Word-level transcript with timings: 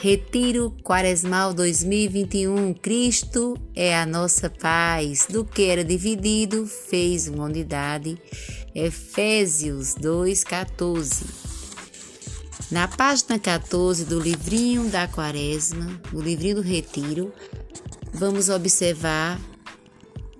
Retiro 0.00 0.70
Quaresmal 0.84 1.52
2021. 1.52 2.72
Cristo 2.74 3.56
é 3.74 3.98
a 3.98 4.06
nossa 4.06 4.48
paz. 4.48 5.26
Do 5.28 5.44
que 5.44 5.64
era 5.64 5.84
dividido, 5.84 6.68
fez 6.68 7.26
uma 7.26 7.46
unidade. 7.46 8.16
Efésios 8.72 9.96
2:14. 9.96 11.24
Na 12.70 12.86
página 12.86 13.40
14 13.40 14.04
do 14.04 14.20
livrinho 14.20 14.88
da 14.88 15.08
Quaresma, 15.08 16.00
do 16.12 16.22
livrinho 16.22 16.56
do 16.56 16.62
Retiro, 16.62 17.32
vamos 18.12 18.48
observar 18.48 19.40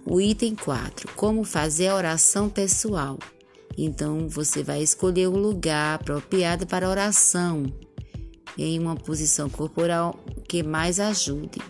o 0.06 0.20
item 0.20 0.54
4, 0.54 1.10
como 1.16 1.42
fazer 1.42 1.88
a 1.88 1.96
oração 1.96 2.48
pessoal. 2.48 3.18
Então, 3.76 4.28
você 4.28 4.62
vai 4.62 4.84
escolher 4.84 5.26
o 5.26 5.36
lugar 5.36 5.96
apropriado 5.96 6.64
para 6.64 6.88
oração 6.88 7.72
em 8.58 8.78
uma 8.78 8.96
posição 8.96 9.48
corporal 9.48 10.18
que 10.48 10.62
mais 10.62 10.98
ajude. 10.98 11.60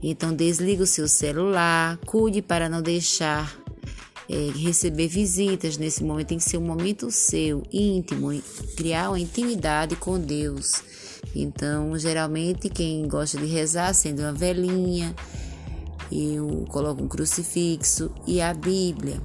Então, 0.00 0.32
desliga 0.32 0.84
o 0.84 0.86
seu 0.86 1.08
celular, 1.08 1.98
cuide 2.06 2.40
para 2.40 2.68
não 2.68 2.80
deixar 2.80 3.58
é, 4.28 4.50
receber 4.54 5.08
visitas. 5.08 5.76
Nesse 5.76 6.04
momento 6.04 6.28
tem 6.28 6.38
que 6.38 6.44
ser 6.44 6.58
um 6.58 6.64
momento 6.64 7.10
seu, 7.10 7.64
íntimo, 7.72 8.30
criar 8.76 9.10
uma 9.10 9.18
intimidade 9.18 9.96
com 9.96 10.18
Deus. 10.18 10.82
Então, 11.34 11.98
geralmente, 11.98 12.68
quem 12.68 13.08
gosta 13.08 13.38
de 13.38 13.46
rezar 13.46 13.88
acende 13.88 14.22
uma 14.22 14.32
velinha, 14.32 15.14
eu 16.12 16.64
coloco 16.68 17.02
um 17.02 17.08
crucifixo 17.08 18.10
e 18.26 18.40
a 18.40 18.54
Bíblia. 18.54 19.20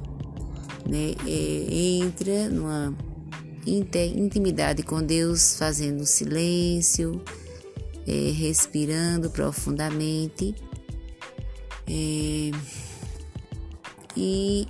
Né? 0.90 1.16
É, 1.26 2.02
entra 2.04 2.50
numa 2.50 2.94
intimidade 3.66 4.84
com 4.84 5.02
Deus, 5.02 5.58
fazendo 5.58 6.06
silêncio, 6.06 7.22
é, 8.08 8.32
respirando 8.32 9.30
profundamente 9.30 10.56
é, 11.88 12.52
e 14.16 14.68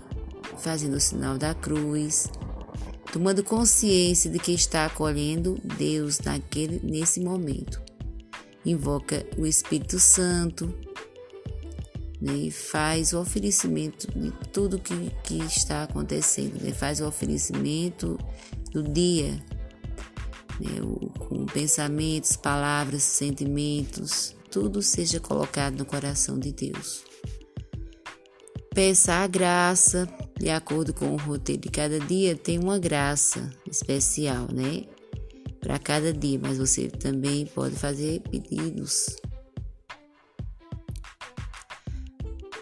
fazendo 0.57 0.95
o 0.95 0.99
sinal 0.99 1.37
da 1.37 1.53
cruz, 1.53 2.29
tomando 3.11 3.43
consciência 3.43 4.29
de 4.29 4.39
que 4.39 4.51
está 4.51 4.85
acolhendo 4.85 5.59
Deus 5.77 6.19
naquele, 6.19 6.79
nesse 6.83 7.19
momento. 7.19 7.81
Invoca 8.65 9.25
o 9.37 9.45
Espírito 9.45 9.99
Santo 9.99 10.73
né, 12.21 12.33
e 12.33 12.51
faz 12.51 13.11
o 13.11 13.19
oferecimento 13.19 14.07
de 14.17 14.31
tudo 14.53 14.79
que, 14.79 15.11
que 15.23 15.39
está 15.39 15.83
acontecendo, 15.83 16.63
né, 16.63 16.71
faz 16.71 17.01
o 17.01 17.07
oferecimento 17.07 18.17
do 18.73 18.81
dia, 18.81 19.33
né, 20.59 20.79
com 21.19 21.45
pensamentos, 21.45 22.35
palavras, 22.35 23.03
sentimentos, 23.03 24.35
tudo 24.49 24.81
seja 24.81 25.19
colocado 25.19 25.77
no 25.77 25.85
coração 25.85 26.37
de 26.39 26.51
Deus. 26.51 27.03
Peça 28.73 29.13
a 29.13 29.27
graça, 29.27 30.07
de 30.39 30.49
acordo 30.49 30.93
com 30.93 31.13
o 31.13 31.17
roteiro 31.17 31.61
de 31.61 31.69
cada 31.69 31.99
dia, 31.99 32.35
tem 32.35 32.57
uma 32.57 32.79
graça 32.79 33.51
especial, 33.69 34.47
né? 34.51 34.85
Para 35.59 35.77
cada 35.77 36.11
dia, 36.11 36.39
mas 36.41 36.57
você 36.57 36.89
também 36.89 37.45
pode 37.45 37.75
fazer 37.75 38.21
pedidos. 38.21 39.15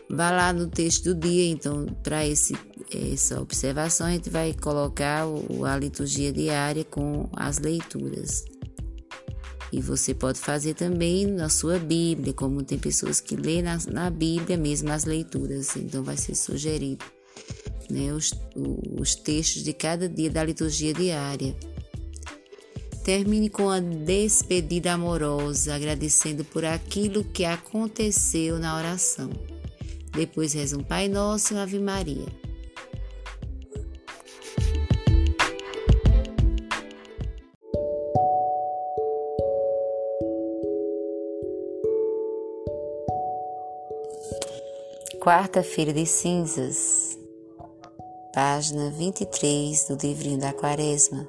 Vá 0.09 0.29
lá 0.29 0.51
no 0.51 0.67
texto 0.67 1.13
do 1.13 1.15
dia, 1.15 1.45
então, 1.49 1.85
para 2.03 2.27
esse 2.27 2.53
essa 2.97 3.41
observação, 3.41 4.07
a 4.07 4.11
gente 4.11 4.29
vai 4.29 4.53
colocar 4.53 5.25
a 5.65 5.77
liturgia 5.77 6.31
diária 6.31 6.83
com 6.83 7.29
as 7.35 7.57
leituras. 7.59 8.45
E 9.71 9.79
você 9.79 10.13
pode 10.13 10.39
fazer 10.39 10.73
também 10.73 11.25
na 11.25 11.47
sua 11.47 11.79
Bíblia, 11.79 12.33
como 12.33 12.61
tem 12.63 12.77
pessoas 12.77 13.21
que 13.21 13.35
lêem 13.35 13.61
na, 13.61 13.77
na 13.89 14.09
Bíblia 14.09 14.57
mesmo 14.57 14.91
as 14.91 15.05
leituras, 15.05 15.75
então 15.77 16.03
vai 16.03 16.17
ser 16.17 16.35
sugerido 16.35 17.05
né, 17.89 18.13
os, 18.13 18.31
os 18.99 19.15
textos 19.15 19.63
de 19.63 19.73
cada 19.73 20.09
dia 20.09 20.29
da 20.29 20.43
liturgia 20.43 20.93
diária. 20.93 21.55
Termine 23.03 23.49
com 23.49 23.69
a 23.69 23.79
despedida 23.79 24.93
amorosa, 24.93 25.73
agradecendo 25.73 26.43
por 26.43 26.63
aquilo 26.63 27.23
que 27.23 27.43
aconteceu 27.43 28.59
na 28.59 28.77
oração. 28.77 29.29
Depois 30.11 30.53
reza 30.53 30.77
um 30.77 30.83
Pai 30.83 31.07
Nosso 31.07 31.53
e 31.53 31.55
uma 31.55 31.63
Ave 31.63 31.79
Maria. 31.79 32.50
Quarta-feira 45.23 45.93
de 45.93 46.03
Cinzas, 46.03 47.15
página 48.33 48.89
23 48.89 49.89
do 49.89 49.95
livrinho 50.01 50.39
da 50.39 50.51
Quaresma. 50.51 51.27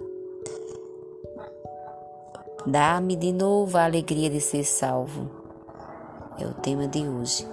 Dá-me 2.65 3.15
de 3.17 3.35
novo 3.35 3.77
a 3.77 3.85
alegria 3.85 4.31
de 4.31 4.41
ser 4.41 4.65
salvo. 4.65 5.31
É 6.39 6.47
o 6.47 6.55
tema 6.55 6.89
de 6.89 7.07
hoje. 7.07 7.47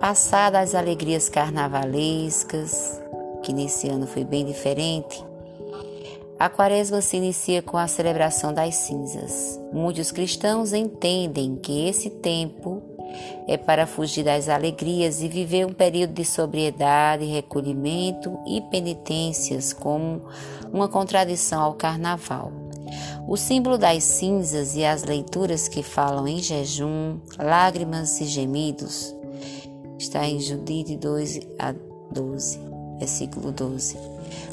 Passadas 0.00 0.70
as 0.70 0.74
alegrias 0.74 1.28
carnavalescas, 1.28 3.00
que 3.44 3.52
nesse 3.52 3.88
ano 3.88 4.08
foi 4.08 4.24
bem 4.24 4.44
diferente, 4.44 5.24
a 6.36 6.48
quaresma 6.48 7.00
se 7.00 7.16
inicia 7.16 7.62
com 7.62 7.76
a 7.76 7.86
celebração 7.86 8.52
das 8.52 8.74
cinzas. 8.74 9.60
Muitos 9.72 10.10
cristãos 10.10 10.72
entendem 10.72 11.54
que 11.54 11.88
esse 11.88 12.10
tempo 12.10 12.93
é 13.46 13.56
para 13.56 13.86
fugir 13.86 14.24
das 14.24 14.48
alegrias 14.48 15.22
e 15.22 15.28
viver 15.28 15.66
um 15.66 15.72
período 15.72 16.14
de 16.14 16.24
sobriedade, 16.24 17.24
recolhimento 17.24 18.38
e 18.46 18.60
penitências, 18.62 19.72
como 19.72 20.22
uma 20.72 20.88
contradição 20.88 21.62
ao 21.62 21.74
carnaval. 21.74 22.52
O 23.26 23.36
símbolo 23.36 23.78
das 23.78 24.02
cinzas 24.04 24.76
e 24.76 24.84
as 24.84 25.04
leituras 25.04 25.68
que 25.68 25.82
falam 25.82 26.28
em 26.28 26.38
jejum, 26.38 27.18
lágrimas 27.38 28.20
e 28.20 28.26
gemidos 28.26 29.14
está 29.98 30.26
em 30.26 30.40
Judite 30.40 30.96
2 30.96 31.40
a 31.58 31.74
12, 32.12 32.60
versículo 32.98 33.50
12. 33.52 33.96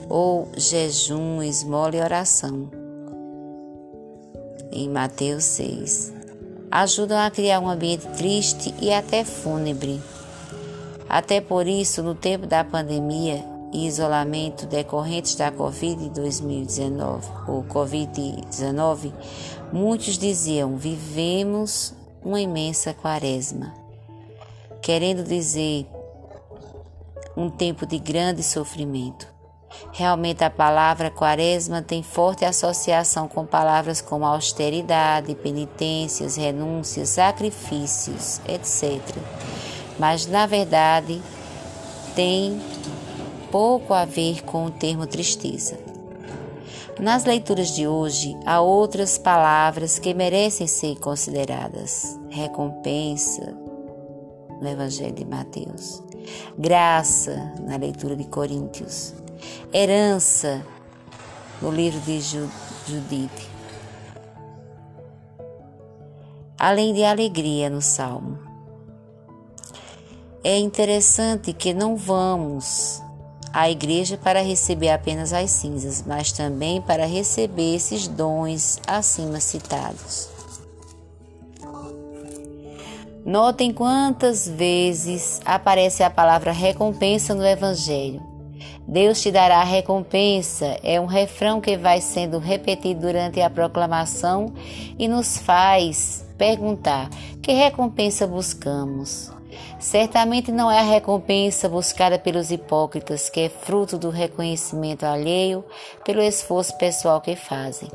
Ou 0.10 0.48
jejum, 0.56 1.42
esmola 1.42 1.96
e 1.96 2.02
oração, 2.02 2.70
em 4.72 4.90
Mateus 4.90 5.44
6 5.44 6.21
ajudam 6.72 7.18
a 7.18 7.30
criar 7.30 7.60
um 7.60 7.70
ambiente 7.70 8.08
triste 8.16 8.74
e 8.80 8.94
até 8.94 9.26
fúnebre. 9.26 10.02
Até 11.10 11.42
por 11.42 11.68
isso, 11.68 12.02
no 12.02 12.16
tempo 12.16 12.48
da 12.48 12.64
pandemia 12.64 13.44
e 13.74 13.86
isolamento 13.86 14.66
decorrentes 14.66 15.36
da 15.36 15.52
Covid-19 15.52 17.22
ou 17.48 17.64
Covid-19, 17.66 19.12
muitos 19.74 20.18
diziam: 20.18 20.78
vivemos 20.78 21.94
uma 22.24 22.40
imensa 22.40 22.94
quaresma, 22.94 23.74
querendo 24.82 25.24
dizer 25.24 25.86
um 27.36 27.50
tempo 27.50 27.86
de 27.86 27.98
grande 27.98 28.44
sofrimento. 28.44 29.31
Realmente 29.94 30.44
a 30.44 30.50
palavra 30.50 31.10
quaresma 31.10 31.82
tem 31.82 32.02
forte 32.02 32.46
associação 32.46 33.28
com 33.28 33.46
palavras 33.46 34.02
como 34.02 34.26
austeridade, 34.26 35.36
penitências, 35.36 36.36
renúncias, 36.36 37.10
sacrifícios, 37.10 38.40
etc. 38.48 39.02
Mas 40.00 40.26
na 40.28 40.46
verdade 40.46 41.22
tem 42.16 42.62
pouco 43.52 43.94
a 43.94 44.06
ver 44.06 44.44
com 44.44 44.66
o 44.66 44.72
termo 44.72 45.06
tristeza. 45.06 45.78
Nas 47.00 47.26
leituras 47.26 47.70
de 47.70 47.88
hoje, 47.88 48.38
há 48.46 48.62
outras 48.62 49.18
palavras 49.18 49.98
que 49.98 50.14
merecem 50.14 50.68
ser 50.68 51.00
consideradas: 51.00 52.18
recompensa, 52.30 53.58
no 54.62 54.68
Evangelho 54.68 55.14
de 55.14 55.26
Mateus, 55.26 56.04
graça, 56.58 57.54
na 57.68 57.78
leitura 57.78 58.16
de 58.16 58.26
Coríntios, 58.26 59.16
herança 59.74 60.66
no 61.62 61.72
livro 61.72 62.00
de 62.02 62.20
Judite. 62.20 63.50
Além 66.58 66.94
de 66.94 67.04
alegria 67.04 67.70
no 67.70 67.82
salmo. 67.82 68.40
É 70.44 70.58
interessante 70.58 71.54
que 71.54 71.74
não 71.74 71.96
vamos 71.96 73.02
à 73.54 73.70
igreja 73.70 74.18
para 74.18 74.42
receber 74.42 74.90
apenas 74.90 75.34
as 75.34 75.52
cinzas, 75.52 76.04
mas 76.06 76.32
também 76.32 76.82
para 76.82 77.06
receber 77.06 77.76
esses 77.76 78.08
dons 78.08 78.80
acima 78.88 79.40
citados. 79.40 80.30
Notem 83.24 83.72
quantas 83.72 84.48
vezes 84.48 85.42
aparece 85.46 86.02
a 86.02 86.10
palavra 86.10 86.52
recompensa 86.52 87.36
no 87.36 87.46
Evangelho. 87.46 88.31
Deus 88.88 89.22
te 89.22 89.32
dará 89.32 89.64
recompensa 89.64 90.78
é 90.84 91.00
um 91.00 91.06
refrão 91.06 91.62
que 91.62 91.78
vai 91.78 92.02
sendo 92.02 92.40
repetido 92.40 93.02
durante 93.02 93.40
a 93.40 93.50
proclamação 93.50 94.54
e 94.98 95.08
nos 95.08 95.38
faz 95.38 96.26
perguntar: 96.38 97.10
que 97.42 97.54
recompensa 97.54 98.28
buscamos? 98.28 99.32
Certamente 99.80 100.52
não 100.52 100.70
é 100.70 100.80
a 100.80 100.84
recompensa 100.84 101.68
buscada 101.68 102.20
pelos 102.20 102.52
hipócritas, 102.52 103.30
que 103.30 103.42
é 103.42 103.50
fruto 103.50 103.98
do 103.98 104.10
reconhecimento 104.10 105.06
alheio 105.06 105.64
pelo 106.06 106.22
esforço 106.22 106.78
pessoal 106.78 107.20
que 107.20 107.36
fazem. 107.36 107.90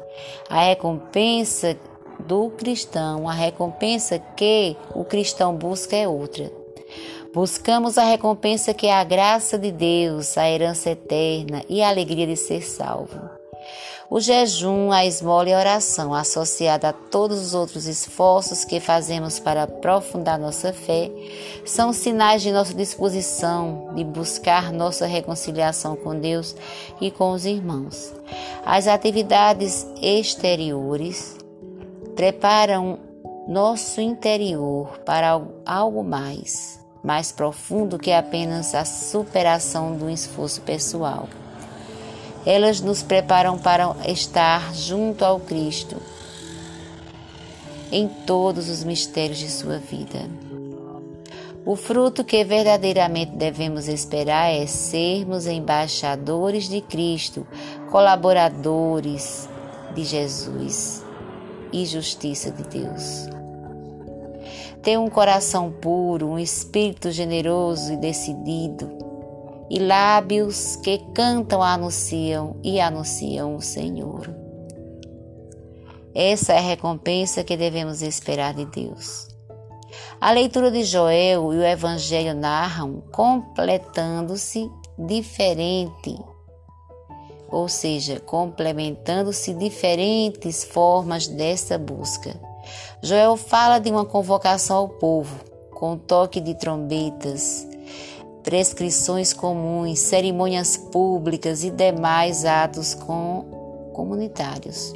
A 0.50 0.64
recompensa 0.64 1.76
do 2.18 2.50
cristão, 2.50 3.28
a 3.28 3.32
recompensa 3.32 4.18
que 4.18 4.76
o 4.94 5.04
cristão 5.04 5.54
busca 5.54 5.94
é 5.94 6.08
outra. 6.08 6.50
Buscamos 7.36 7.98
a 7.98 8.04
recompensa 8.04 8.72
que 8.72 8.86
é 8.86 8.94
a 8.94 9.04
graça 9.04 9.58
de 9.58 9.70
Deus, 9.70 10.38
a 10.38 10.48
herança 10.48 10.88
eterna 10.88 11.62
e 11.68 11.82
a 11.82 11.90
alegria 11.90 12.26
de 12.26 12.34
ser 12.34 12.62
salvo. 12.62 13.28
O 14.08 14.18
jejum, 14.20 14.90
a 14.90 15.04
esmola 15.04 15.50
e 15.50 15.52
a 15.52 15.58
oração, 15.58 16.14
associada 16.14 16.88
a 16.88 16.92
todos 16.94 17.38
os 17.38 17.52
outros 17.52 17.84
esforços 17.84 18.64
que 18.64 18.80
fazemos 18.80 19.38
para 19.38 19.64
aprofundar 19.64 20.38
nossa 20.38 20.72
fé, 20.72 21.10
são 21.66 21.92
sinais 21.92 22.40
de 22.40 22.50
nossa 22.50 22.72
disposição 22.72 23.90
de 23.94 24.02
buscar 24.02 24.72
nossa 24.72 25.04
reconciliação 25.04 25.94
com 25.94 26.18
Deus 26.18 26.56
e 27.02 27.10
com 27.10 27.32
os 27.32 27.44
irmãos. 27.44 28.14
As 28.64 28.86
atividades 28.86 29.86
exteriores 30.00 31.36
preparam 32.14 32.98
nosso 33.46 34.00
interior 34.00 35.00
para 35.04 35.38
algo 35.66 36.02
mais, 36.02 36.85
mais 37.06 37.31
profundo 37.31 38.00
que 38.00 38.11
apenas 38.11 38.75
a 38.75 38.85
superação 38.85 39.97
do 39.97 40.11
esforço 40.11 40.61
pessoal. 40.62 41.29
Elas 42.44 42.81
nos 42.81 43.00
preparam 43.00 43.56
para 43.56 43.94
estar 44.08 44.75
junto 44.75 45.25
ao 45.25 45.38
Cristo 45.38 46.03
em 47.93 48.08
todos 48.08 48.69
os 48.69 48.82
mistérios 48.82 49.38
de 49.38 49.49
sua 49.49 49.79
vida. 49.79 50.29
O 51.64 51.76
fruto 51.76 52.25
que 52.25 52.43
verdadeiramente 52.44 53.37
devemos 53.37 53.87
esperar 53.87 54.50
é 54.50 54.67
sermos 54.67 55.47
embaixadores 55.47 56.69
de 56.69 56.81
Cristo, 56.81 57.47
colaboradores 57.88 59.49
de 59.94 60.03
Jesus 60.03 61.05
e 61.73 61.87
justiça 61.87 62.50
de 62.50 62.64
Deus. 62.64 63.35
Ter 64.86 65.00
um 65.00 65.10
coração 65.10 65.72
puro, 65.72 66.28
um 66.28 66.38
espírito 66.38 67.10
generoso 67.10 67.92
e 67.92 67.96
decidido, 67.96 68.88
e 69.68 69.80
lábios 69.80 70.76
que 70.76 70.98
cantam, 71.12 71.60
anunciam 71.60 72.54
e 72.62 72.78
anunciam 72.78 73.56
o 73.56 73.60
Senhor. 73.60 74.32
Essa 76.14 76.52
é 76.52 76.58
a 76.58 76.60
recompensa 76.60 77.42
que 77.42 77.56
devemos 77.56 78.00
esperar 78.00 78.54
de 78.54 78.64
Deus. 78.66 79.26
A 80.20 80.30
leitura 80.30 80.70
de 80.70 80.84
Joel 80.84 81.52
e 81.52 81.56
o 81.56 81.64
Evangelho 81.64 82.36
narram 82.36 83.02
completando-se 83.10 84.70
diferente, 84.96 86.16
ou 87.50 87.68
seja, 87.68 88.20
complementando-se 88.20 89.52
diferentes 89.52 90.62
formas 90.62 91.26
dessa 91.26 91.76
busca. 91.76 92.45
Joel 93.06 93.37
fala 93.37 93.79
de 93.79 93.88
uma 93.88 94.05
convocação 94.05 94.79
ao 94.79 94.88
povo, 94.88 95.38
com 95.70 95.97
toque 95.97 96.41
de 96.41 96.55
trombetas, 96.55 97.64
prescrições 98.43 99.32
comuns, 99.32 100.00
cerimônias 100.00 100.76
públicas 100.76 101.62
e 101.62 101.70
demais 101.70 102.44
atos 102.44 102.94
com 102.94 103.91
comunitários. 103.93 104.93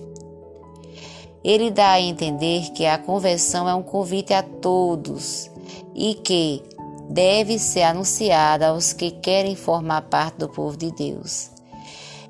Ele 1.44 1.70
dá 1.70 1.90
a 1.90 2.00
entender 2.00 2.72
que 2.72 2.84
a 2.84 2.98
conversão 2.98 3.68
é 3.68 3.74
um 3.76 3.82
convite 3.84 4.34
a 4.34 4.42
todos 4.42 5.48
e 5.94 6.14
que 6.14 6.64
deve 7.08 7.60
ser 7.60 7.82
anunciada 7.82 8.70
aos 8.70 8.92
que 8.92 9.12
querem 9.12 9.54
formar 9.54 10.02
parte 10.02 10.36
do 10.38 10.48
povo 10.48 10.76
de 10.76 10.90
Deus. 10.90 11.59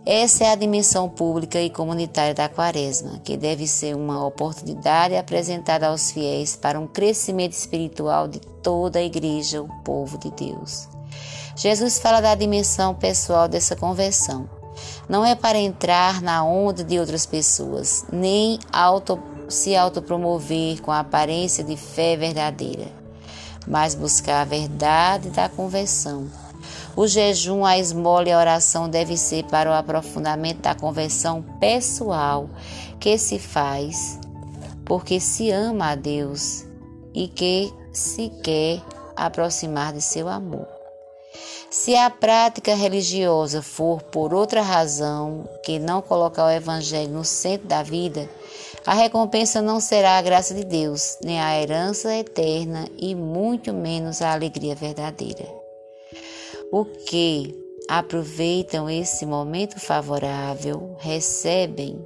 Essa 0.07 0.45
é 0.45 0.53
a 0.53 0.55
dimensão 0.55 1.11
pública 1.11 1.61
e 1.61 1.69
comunitária 1.69 2.33
da 2.35 2.49
Quaresma, 2.49 3.19
que 3.23 3.37
deve 3.37 3.67
ser 3.67 3.95
uma 3.95 4.25
oportunidade 4.25 5.15
apresentada 5.15 5.89
aos 5.89 6.11
fiéis 6.11 6.57
para 6.57 6.81
um 6.81 6.87
crescimento 6.87 7.53
espiritual 7.53 8.27
de 8.27 8.41
toda 8.41 8.99
a 8.99 9.03
Igreja, 9.03 9.61
o 9.61 9.69
povo 9.83 10.17
de 10.17 10.31
Deus. 10.31 10.89
Jesus 11.55 11.99
fala 11.99 12.23
da 12.23 12.35
dimensão 12.35 12.95
pessoal 12.95 13.47
dessa 13.47 13.77
conversão. 13.77 14.49
Não 15.07 15.25
é 15.25 15.35
para 15.35 15.59
entrar 15.59 16.23
na 16.23 16.43
onda 16.43 16.83
de 16.83 16.99
outras 16.99 17.27
pessoas, 17.27 18.07
nem 18.11 18.59
auto, 18.73 19.21
se 19.51 19.77
autopromover 19.77 20.81
com 20.81 20.91
a 20.91 21.01
aparência 21.01 21.63
de 21.63 21.77
fé 21.77 22.17
verdadeira, 22.17 22.87
mas 23.67 23.95
buscar 23.95 24.41
a 24.41 24.45
verdade 24.45 25.29
da 25.29 25.47
conversão. 25.51 26.27
O 27.01 27.09
jejum, 27.09 27.65
a 27.65 27.79
esmola 27.79 28.29
e 28.29 28.33
a 28.33 28.39
oração 28.39 28.87
devem 28.87 29.17
ser 29.17 29.45
para 29.45 29.71
o 29.71 29.73
aprofundamento 29.73 30.61
da 30.61 30.75
conversão 30.75 31.43
pessoal 31.59 32.51
que 33.01 33.17
se 33.17 33.39
faz 33.39 34.21
porque 34.85 35.19
se 35.19 35.51
ama 35.51 35.93
a 35.93 35.95
Deus 35.95 36.67
e 37.15 37.27
que 37.27 37.73
se 37.91 38.29
quer 38.45 38.83
aproximar 39.17 39.95
de 39.95 40.03
seu 40.03 40.29
amor. 40.29 40.69
Se 41.71 41.97
a 41.97 42.11
prática 42.11 42.75
religiosa 42.75 43.63
for 43.63 44.03
por 44.03 44.35
outra 44.35 44.61
razão 44.61 45.49
que 45.65 45.79
não 45.79 46.03
colocar 46.03 46.45
o 46.45 46.51
Evangelho 46.51 47.13
no 47.15 47.25
centro 47.25 47.67
da 47.67 47.83
vida, 47.83 48.29
a 48.85 48.93
recompensa 48.93 49.63
não 49.63 49.81
será 49.81 50.19
a 50.19 50.23
graça 50.23 50.53
de 50.53 50.65
Deus, 50.65 51.17
nem 51.25 51.41
a 51.41 51.59
herança 51.59 52.15
eterna 52.15 52.87
e 52.99 53.15
muito 53.15 53.73
menos 53.73 54.21
a 54.21 54.35
alegria 54.35 54.75
verdadeira. 54.75 55.60
O 56.73 56.85
que 56.85 57.53
aproveitam 57.89 58.89
esse 58.89 59.27
momento 59.27 59.81
favorável 59.81 60.95
recebem, 61.01 62.01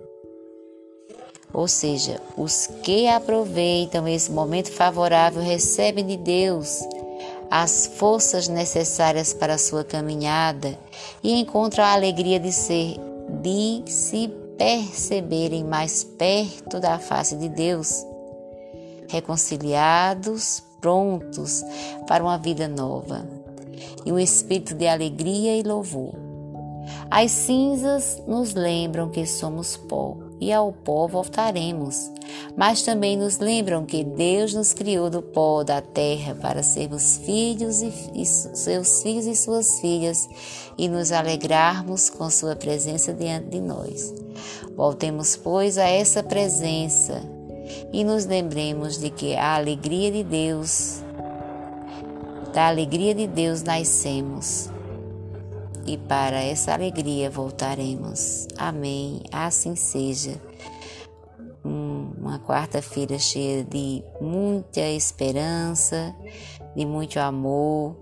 ou 1.52 1.69
seja, 1.69 2.19
os 2.34 2.66
que 2.82 3.06
aproveitam 3.06 4.08
esse 4.08 4.32
momento 4.32 4.72
favorável 4.72 5.43
recebem 5.43 6.06
de 6.06 6.16
Deus 6.16 6.81
as 7.50 7.87
forças 7.99 8.49
necessárias 8.49 9.34
para 9.34 9.52
a 9.52 9.58
sua 9.58 9.84
caminhada 9.84 10.78
e 11.22 11.38
encontram 11.38 11.84
a 11.84 11.93
alegria 11.93 12.40
de 12.40 12.50
ser 12.50 12.96
de 13.43 13.82
se 13.87 14.28
perceberem 14.56 15.62
mais 15.62 16.05
perto 16.05 16.80
da 16.80 16.99
face 16.99 17.37
de 17.37 17.50
Deus, 17.50 18.02
reconciliados, 19.09 20.62
prontos 20.80 21.62
para 22.06 22.25
uma 22.25 22.38
vida 22.38 22.66
nova 22.66 23.43
e 24.05 24.12
um 24.12 24.19
espírito 24.19 24.75
de 24.75 24.87
alegria 24.87 25.57
e 25.57 25.62
louvor. 25.62 26.14
As 27.11 27.31
cinzas 27.31 28.23
nos 28.26 28.55
lembram 28.55 29.09
que 29.09 29.26
somos 29.26 29.76
pó 29.76 30.17
e 30.41 30.53
ao 30.53 30.73
pó 30.73 31.07
voltaremos. 31.07 32.11
Mas 32.57 32.83
também 32.83 33.17
nos 33.17 33.38
lembram 33.38 33.85
que 33.85 34.05
Deus 34.05 34.55
nos 34.55 34.73
criou 34.73 35.09
do 35.09 35.23
pó 35.23 35.62
da 35.62 35.81
terra 35.81 36.35
para 36.35 36.62
sermos 36.62 37.19
filhos 37.19 37.81
e, 37.83 37.93
e 38.14 38.26
seus 38.26 39.03
filhos 39.03 39.26
e 39.26 39.35
suas 39.35 39.81
filhas 39.81 40.29
e 40.76 40.88
nos 40.88 41.12
alegrarmos 41.12 42.11
com 42.11 42.29
sua 42.31 42.57
presença 42.57 43.12
diante 43.12 43.49
de 43.49 43.61
nós. 43.61 44.12
Voltemos, 44.76 45.37
pois, 45.37 45.79
a 45.79 45.88
essa 45.88 46.23
presença 46.23 47.23
e 47.93 48.05
nos 48.05 48.26
lembremos 48.26 48.99
de 48.99 49.11
que 49.11 49.35
a 49.35 49.55
alegria 49.55 50.11
de 50.11 50.25
Deus, 50.25 51.03
da 52.54 52.68
alegria 52.68 53.12
de 53.12 53.26
Deus 53.26 53.64
nascemos 53.64 54.70
e 55.84 55.99
para 55.99 56.40
essa 56.40 56.73
alegria 56.73 57.28
voltaremos. 57.28 58.46
Amém. 58.56 59.23
Assim 59.32 59.75
seja. 59.75 60.40
Uma 61.64 62.38
quarta-feira 62.38 63.18
cheia 63.18 63.64
de 63.64 64.04
muita 64.20 64.80
esperança, 64.80 66.14
de 66.76 66.87
muito 66.87 67.18
amor, 67.18 67.96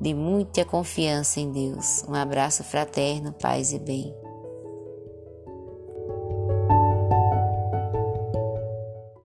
de 0.00 0.12
muita 0.12 0.64
confiança 0.64 1.40
em 1.40 1.50
Deus. 1.50 2.04
Um 2.06 2.14
abraço 2.14 2.62
fraterno, 2.62 3.32
paz 3.32 3.72
e 3.72 3.78
bem. 3.78 4.14